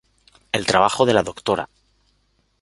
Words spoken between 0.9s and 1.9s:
de la Dra.